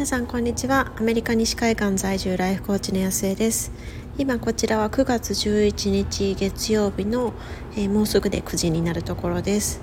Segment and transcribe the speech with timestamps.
[0.00, 0.94] 皆さんこんにちは。
[0.96, 3.70] アメリカ西海岸在住ライフコーチの安江です。
[4.16, 7.34] 今こちらは9月11日月曜日の、
[7.76, 9.82] えー、もうすぐで9時になるところです。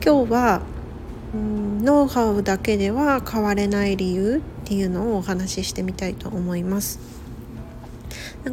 [0.00, 0.62] 今日は
[1.36, 7.17] んノウハウだけでは変われない理由っていうのをお話ししてみたいと思います。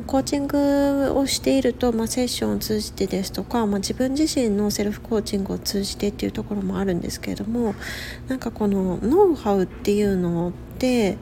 [0.07, 7.75] コーチングをしていると、まあ、セッションを通じてですとか、まあ、自分自身のセルフコーチングを通じてっていうところもあるんですけれども
[8.27, 11.17] なんかこのノウハウっていうのって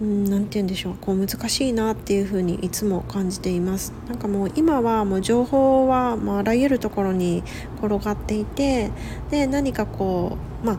[0.00, 3.92] 何て言うんでしょうこう難しいなっていうふうにいつも感じています。
[4.08, 7.44] なんかもう今はもう情報はもうあらゆるところに
[7.80, 8.90] 転がっていて
[9.30, 10.78] で何かこうまあ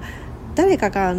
[0.56, 1.14] 誰かが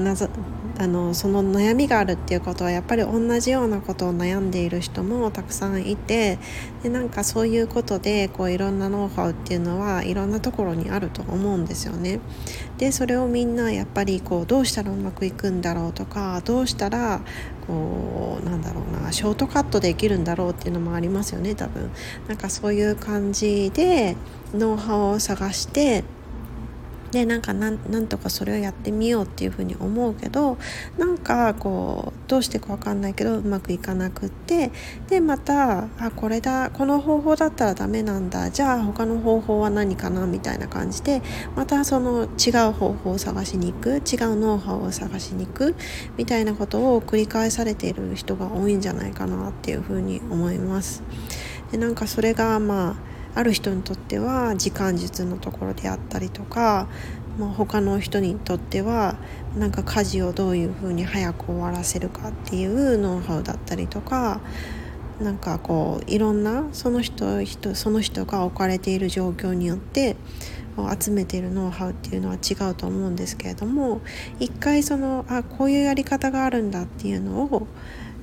[0.77, 6.39] あのその悩みがあるっていうことはやっぱり同じようなことを悩んでいる人もたくさんいて
[6.83, 12.19] でなんかそういうことでこういろんなノウハウっていうのはいろんなところにあると思うんですよね。
[12.79, 17.21] でそれをみんなやっぱりこうどうしたらうまくいくんだろうとかどうしたら
[17.69, 21.91] こうなんだろうなショートカットできるんだろうっていうのもありますよね多分。
[22.27, 24.17] なんかそういう感じで
[24.53, 26.03] ノウハウを探して
[27.15, 30.59] でなんかなんとかそれをやってみようっていうふうに思うけど
[30.99, 34.73] なんかこうどうしてか分かんないけどうまくいかなくって
[35.09, 41.23] でまたあこれだこの方法だったらダメなんだじゃあ他の方法は何かなみたいな感じで
[41.55, 45.77] またその違う方法を探しに行く違うノウハウを探しに行く
[46.17, 51.05] みたいなことを繰り返されている人が多いんじゃないかなっていうふうに思います。
[51.71, 56.89] でなんかそれがまあある人にとっては時間術のところであったりとか、
[57.39, 59.17] まあ、他の人にとっては
[59.57, 64.41] なんか家事をどういうふうに早く終わらせるかっていうノウハウだったりとか
[65.21, 70.17] なんかこういろんなその人人その人が置かれている状況によって
[71.01, 74.01] 集めているノウハウっていうのは違うと思うんですけれども
[74.41, 77.69] 一回そのあこういうやり方があるんだっていうのを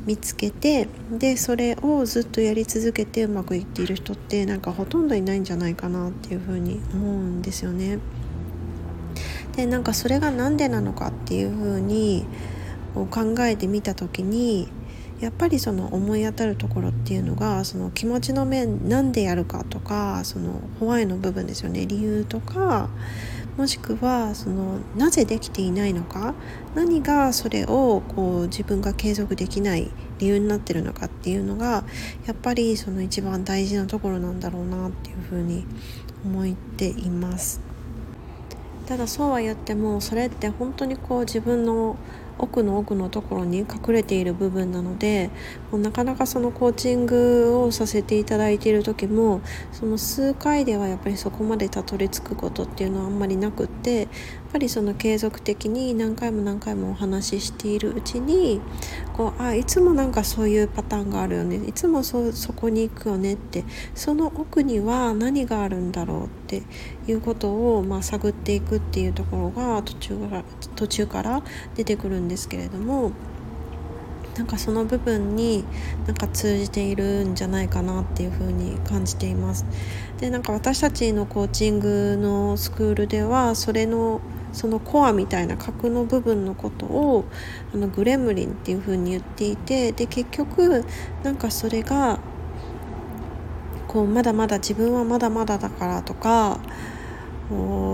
[0.06, 8.00] 見つけてでそれをずっとやり続けてうまくいっている人ってなんかほとんどいないんじゃないかなっていうふうに思うんですよね。
[9.56, 12.26] でなんかそれが何でなのかっていうふうに
[12.94, 14.70] 考えてみた時に
[15.22, 22.90] やっぱりその思い当たるところっていうのがその気持ちの面なんでやるかとかそのホワイの部分ですよね理由とか
[23.56, 26.34] もしくはそのなぜできていないのか
[26.74, 31.84] 何がそれをこう自分が継続できない理由になってるのかっていうのが
[32.26, 35.66] やっぱりその一番大事なところなんだろうなっていうふうに
[36.26, 37.62] 思っています。
[38.88, 41.96] ただそうは言ってもそれって本当にこう自分の
[42.38, 45.30] 奥の奥のところに隠れている部分なので
[45.72, 54.08] もうなかなかそのコーチングをさせていただいている時もその数回ではやっぱりそこまでたどり着くことっていうのはあんまりなくって
[54.52, 58.60] ぱりその継続的に何回も何回もお話ししているうちに
[59.14, 63.64] こうあいつもなんかそういうパターンがあるよねいつもそそこに行くよねって
[63.96, 66.64] その奥には何があるんだろうって
[67.08, 70.44] いうことを、まあ、探っていくっていうところが途中から
[70.76, 71.44] 途中から
[71.76, 73.12] 出てくるんですけれども。
[74.38, 75.66] なんかその部分に
[76.08, 79.66] なんか通じているんじゃないかなっていうふうに感じています。
[80.22, 84.22] でなんか私たちのコーチングのスクールではそれの
[84.54, 87.26] そのコアみたいな核の部分のことを
[87.74, 90.86] あのグレムリンっていう風に言っていてで結局
[91.24, 92.20] なんかそれが
[93.88, 96.60] こうまだまだ自分はまだまだだからとか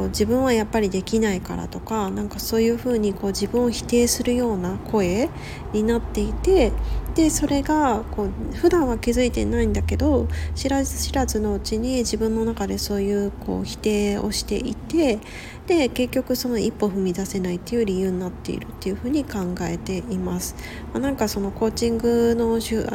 [0.09, 5.29] 自分はやっぱりできないからとかなんかそういうふうにこう自分を否定するような声
[5.74, 6.72] になっていて
[7.17, 15.17] でそれがこう普段は気づいてないんだけど知らず知らずのうちに自分の中でそういうこう否定をしていて
[15.66, 20.56] で結局その一歩踏み出せないっていう理由になっているっていうふうに考えています。
[20.94, 22.85] まあ、なんかそのコーチングの流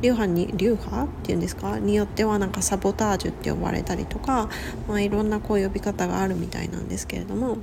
[0.00, 1.78] 派に流派っていうんですか？
[1.78, 4.48] によってはなんかサボタージュって呼ばれたりとか、
[4.88, 7.58] まあ、いろんなこう呼び方があるみたいなんですけれども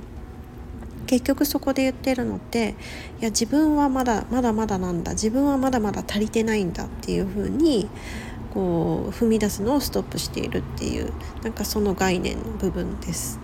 [1.06, 2.74] 結局そこで言ってるのって
[3.20, 7.88] いや自分はまだまだまだなんだ自分はまだまだ足りてないんだっていうふうに
[8.52, 11.12] こう踏み出すのをストップしているっていう
[11.42, 13.38] なんかその概念の部分です。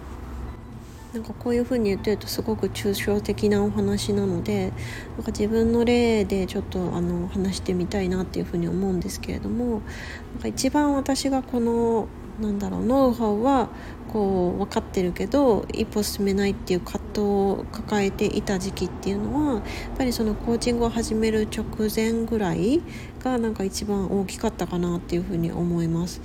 [1.13, 4.73] なんかこういうふうに言ってるとすごく抽象的なお話なので
[5.17, 9.83] なんか自分の例でちょっとあの話してみたいなっていうふうに思うんですけれども
[10.33, 12.09] なんか一番私がこの
[12.41, 13.69] なんだろうノウハウは
[14.13, 19.63] こう分かってるけど一歩進めないっていう葛藤を抱えていた時期っていうのはやっ
[19.97, 21.65] ぱりそのコーチングを始める直
[21.95, 22.83] 前ぐらい
[23.23, 26.21] がなんか一番大きかったかなっていうふうに思います。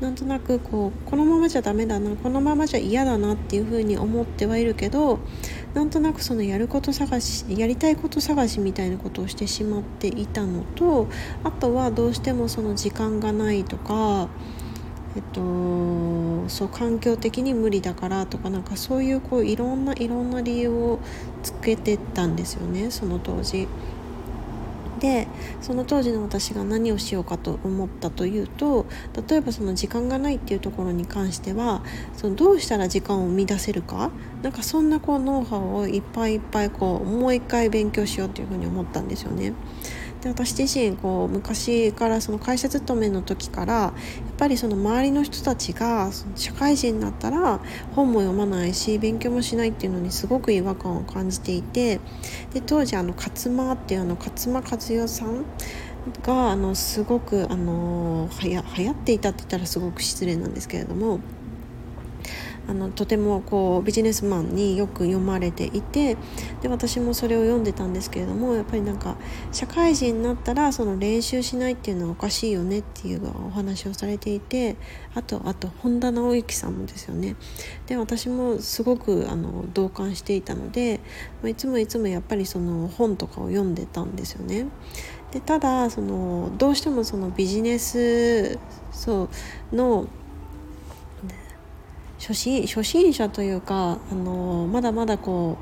[0.00, 5.20] なんとなくこうこのままじゃダメだなこのままじゃ嫌だなっていうふうに思ってはいるけど
[5.74, 11.06] なんとなくそのやること探しやりたいこと探しみたいなことをしてしまっていたのと
[11.44, 14.28] あとはどうしてもその時間がないとか
[15.14, 20.98] えっと、そう環境的に無理だからとかなんかそういうこういろんないろんな理由を
[21.42, 23.68] つけてたんですよねその当時。
[25.02, 25.26] で
[25.60, 28.86] その当時の私が何をしようかと思ったというと
[29.28, 31.82] 例えばその時間がないっていうところに関しては
[32.14, 34.12] そのどうしたら時間を生み出せるか
[34.42, 39.54] なんかそんなこうノウハウをいっぱいいっぱいこうもう一回勉強しようっていうふうに思ったんですよね。
[40.22, 43.92] で私自身こう昔からその会社勤めの時からやっ
[44.38, 47.60] ぱりその周りの人たちが社会人になったら
[47.96, 51.98] 本も読まないし勉強もしないっていうのにすごく違和感を感じていて
[52.54, 55.44] で当時あの勝間っていうあの勝間和代さん
[56.22, 61.18] があのすごくあのはや流行っていたって言ったらすごく失礼なんですけれども
[62.68, 66.16] あのとてもこうビジネスマンによく読まれていて
[66.60, 69.16] で私もそれを読んでたんですけれどもやっぱりなんか
[69.50, 74.76] 社会人になったらその練習しないっていうのはおかしいよねっていうお話をされていて
[75.14, 77.36] あとあと本田直之さんもですよね
[77.86, 81.00] で私もすごくあの同感していたので
[81.44, 84.66] いつもいつもやっぱりその本とかを読んでたんですよね。
[85.32, 88.58] でただそのどうしてもそのビジネス
[88.92, 89.30] そ
[89.72, 90.06] うの
[92.22, 95.58] 初心初心者というか、あのまだまだこ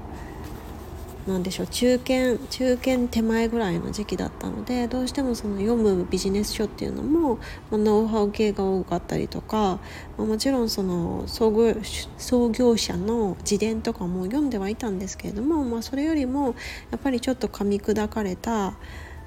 [1.26, 7.36] うなんでしょう中堅中堅手前ぐらいの時期だったのでどうしてもその読むビジネス書っていうのも、
[7.70, 9.78] まあ、ノウハウ系が多かったりとか、
[10.18, 11.76] まあ、もちろんその創業
[12.18, 16.54] 創業者の自伝とかも読んではいたんですけれども、まあ、それよりも
[16.90, 18.74] やっぱりちょっと噛み砕かれた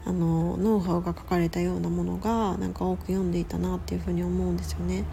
[0.05, 5.05] あのノウハウが書かれたようなものがなんか多く読んでいたなっていうふうに思うんですよね。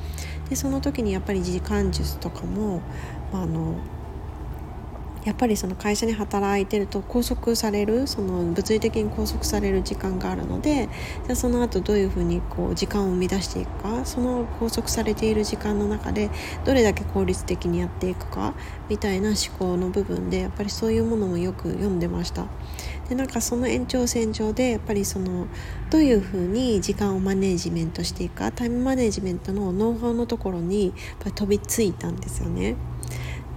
[0.48, 2.80] でその時にやっぱり時間術とかも、
[3.32, 3.74] まあ、あの
[5.24, 10.88] やっぱりその会社に働いてると拘束されるその物理的に拘束される時間があるので
[11.26, 16.30] じゃその後どういうふうにこう時間を生み出していくかその拘束されている時間の中で
[16.64, 18.54] どれだけ効率的にやっていくか
[18.88, 22.46] みたいな思考の部分でやっぱりそういうものもよく読んでました。
[23.10, 25.48] でなんかその延長線上でやっぱりその
[25.90, 32.76] どういうふうに時間をマネジメントしていくかタイムマネジメントのノウハウのところにやっぱり飛びついたんですよね。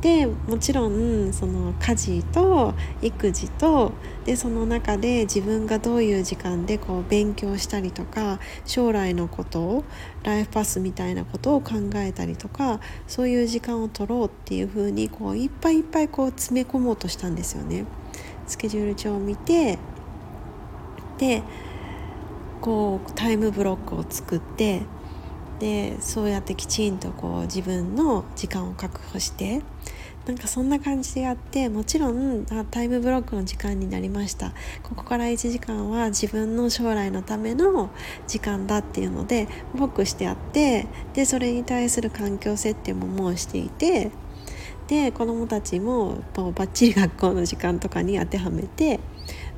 [0.01, 2.73] でもちろんその家事と
[3.03, 3.93] 育児と
[4.25, 9.83] でその中で自分がどういう時間でこう勉強したりとか将来のことを
[10.23, 17.85] ライフパスみたいなことを考えたりとかそういう時間を取ろうっていうふうにこういっぱいいっぱいこう詰め込もうとしたんですよね。
[18.47, 19.77] スケジュール帳を見て
[21.17, 21.43] で
[22.61, 24.81] こうタイムブロックを作って
[25.59, 29.61] でそうやってきちんとこう自分の時間を確保して
[30.25, 34.53] なんかそんな感じでやってもちろんあタイムブロックの時間になりました。
[34.81, 37.89] ここから1時間は自分の将来のための
[38.25, 44.11] 時間だっていうのでブロックしてあってでそれに対する環境設定ももうしていて
[44.93, 48.99] で子どもたちもバッチリ学校の時間とかに当てはめて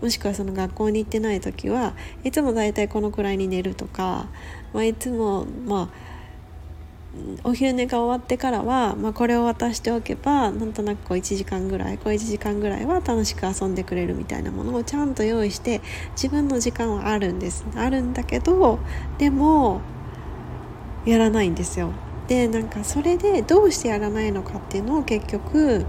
[0.01, 1.93] もしくはその学校に行ってない時は
[2.23, 4.29] いつも大体このくらいに寝るとか、
[4.73, 6.15] まあ、いつもまあ
[7.43, 17.65] お昼寝が終わってからは、まあ、これを渡しておけばなんとなくこう1時間ぐらいこう1時間ぐらいは楽しく遊んでくれるみたいなものをちゃんと用意して自分の時間はあるんです。
[17.75, 18.79] あるんだけど
[19.17, 19.81] でも
[21.05, 21.91] やらないんですよ。
[22.27, 25.85] でなんかそれでどうしてやらないのかっていうのを結局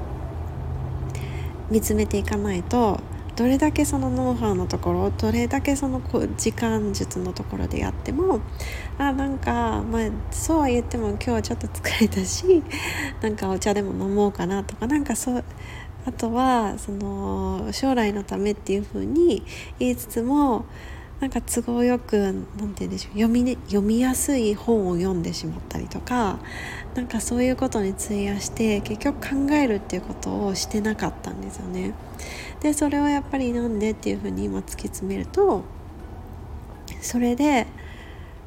[1.70, 3.00] 見つめていかないと
[3.36, 6.00] どれだけそのノウハウのところどれだけその
[6.38, 8.40] 時間術のところでやっても
[8.98, 12.62] あなんか、まあ、そうは言っても今日はちょっと疲れたし
[13.20, 15.44] なんかお茶でも飲もうかなとかなんかそう
[16.06, 19.42] あとはその将来のためっていうふうに
[19.78, 20.64] 言いつつも
[21.20, 22.16] なんか都合よく
[22.58, 26.38] 何て言うんでしょう読み,、ね、読みやすい本を読んでしまったりとか
[26.94, 31.94] なんかそういうことに費やして結局考えるっていうことをしてなかったんですよね。
[32.60, 35.62] でそれはやっぱりなんでっていうふうに今突き詰めると
[37.00, 37.66] それで、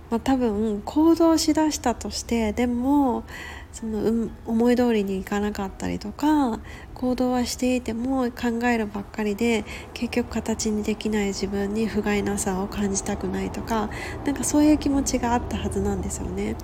[0.10, 3.24] まあ、多分行動しだしたとしてでも
[3.72, 6.60] その、思い通りにいかなかったりとか
[7.00, 13.90] 行動はしていても考えるばっかりで結局形にできない自分に不甲斐なさを感じたくないとか
[14.26, 16.56] なんかそういう気持ちがあったはずなんですよね。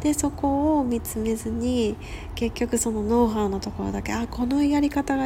[0.00, 1.96] でそこを見つめずに
[2.34, 5.24] 結局そのノウハウのところだけあこのやり方が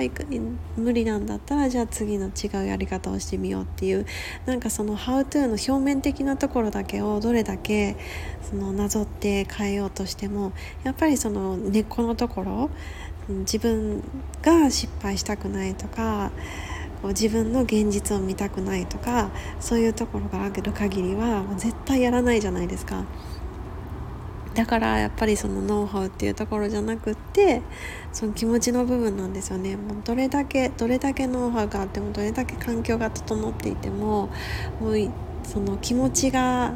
[0.77, 4.07] 無理なんだったらじゃあ次の違うやり方をしてみようっていう
[4.47, 7.97] なんかその「How to」の表面的なところだけをどれだけ
[8.49, 10.53] そのなぞって変えようとしても
[10.85, 12.71] やっぱりその根っこのところ
[13.29, 14.03] 自分
[14.41, 16.33] が失敗したくないとか
[17.05, 23.05] 自分の現実を見たくないとかそういうところがある限りは絶対やらないじゃないですか。
[24.55, 27.63] だからやっぱりそのノウハウっていうところじゃなくって
[28.13, 34.29] その気持ちの部分なんですよねもうどれだけどれだけノウハウがあってもどれだけ環境が整っていても
[34.81, 34.97] もう
[35.45, 36.75] その気持ちが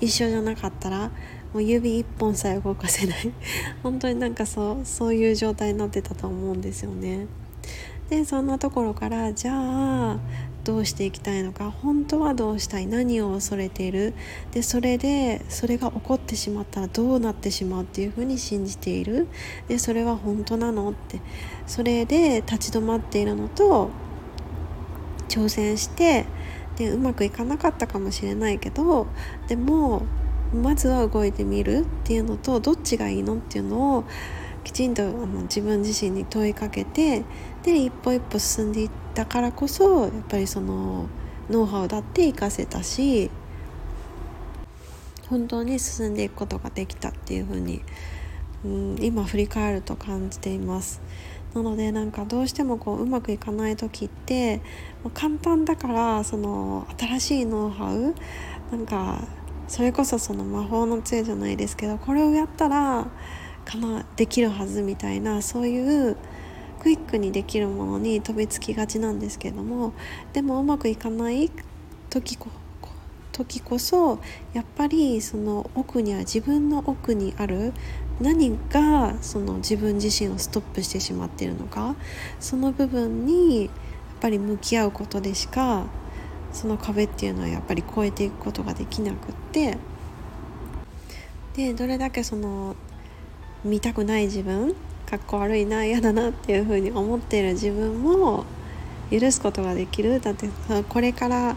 [0.00, 1.10] 一緒じゃなかったら
[1.52, 3.32] もう指一本さえ動かせない。
[3.82, 7.26] 本当になんかそうそういう状態になってたと思うんですよね。
[8.08, 10.18] でそんなところからじゃあ
[10.64, 11.70] どうしていきたいのか。
[11.70, 12.86] 本当はどうしたい？
[12.86, 14.14] 何を恐れている？
[14.52, 19.28] でそれでそれが起こってしまったらどうなってしまうっていうふうに信じている？
[19.68, 20.90] でそれは本当なの？
[20.90, 21.20] って。
[21.66, 23.90] それで立ち止まっているのと
[25.28, 26.26] 挑戦して
[26.76, 29.06] でうまくいかなかったかもしれないけど
[29.48, 30.02] でも
[30.52, 34.04] まずは動いてみるっていうのとどっちがいいのっていうのを
[34.64, 37.24] きちんとあの自分自身に問いかけて
[37.62, 41.06] で一歩一歩進んでいったからこそやっぱりその
[41.50, 43.30] ノウハウだって活かせたし
[45.28, 47.82] 本当に進んでいくことができたっていうふうに、
[48.64, 51.00] うん、今振り返ると感じています。
[51.54, 54.62] なのでなんかどうしてもこううまくいかない時って
[55.12, 58.14] 簡単だからその新しいノウハウ
[58.74, 59.22] なんか
[59.72, 63.06] それこそその魔法の杖じゃないですけどこれをやったら
[63.64, 66.14] かなできるはずみたいなそういう
[66.82, 69.94] クイックにできるものに飛びつきがちなんですけども
[70.34, 71.50] でもうまくいかない
[72.10, 72.50] 時こ
[73.32, 74.18] 時こそ
[74.52, 77.72] やっぱりその奥には自分の奥にある
[78.20, 81.96] 何がその自分自身をストップしてしまっているのか
[82.40, 83.70] その部分にやっ
[84.20, 85.86] ぱり向き合うことでしか
[86.52, 89.78] その壁っていうのはやっぱり越えていくことができなくって。
[91.56, 92.76] でどれだけその
[93.62, 98.46] 見たくない自分かっこ悪いな嫌だなっていうふうに思っている自分も
[99.10, 100.20] 許すことができる。
[100.20, 100.48] だって
[100.88, 101.56] これから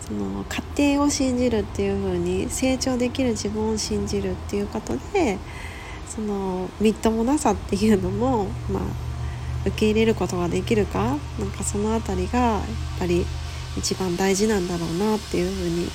[0.00, 0.44] その
[0.76, 5.38] 家庭を信じるっていうふうに成長できる自分を信じるっていうことで
[6.08, 8.82] そのみっともなさっていうのも、まあ、
[9.66, 12.62] 受け入れることができるかなんかその辺りがやっ
[12.98, 13.26] ぱり
[13.78, 15.88] 一番大事なんだろうなっていうふうに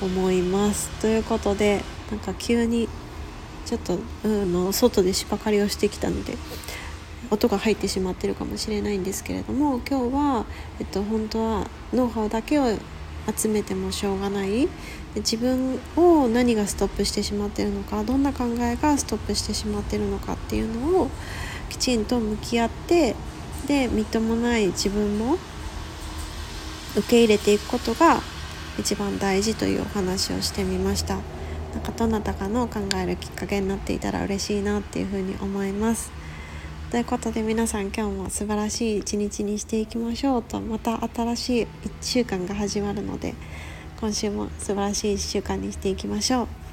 [0.00, 0.88] 思います。
[1.00, 2.88] ということでなんか急に
[3.66, 6.36] ちょっと、うん、の外で芝刈りをしてきたので
[7.30, 10.46] 音が入ってしまってるかもしれないんですけれども今日は、
[10.80, 12.64] えっと、本当はノウハウだけを
[13.36, 14.68] 集めてもしょうがないで
[15.16, 21.10] 自分を何がストップしてしまってるのかどんな考えがストップしてしまってるのかっていうのを
[21.68, 23.14] きちんと向き合って
[23.66, 25.36] でみっともない自分も
[26.96, 28.20] 受け入れていくことが
[28.78, 31.16] 一番大事というお話をしてみました。
[31.74, 36.10] なんかどなたかの考えるきっかけになっていたら嬉しいなっていうふうに思います。
[36.90, 41.68] ということで皆さん今日も素晴らしい一日にしていきましょうとまた新しい1
[42.00, 43.34] 週間が始まるので
[44.00, 46.67] 今週も素晴らしい1週間にしていきましょう。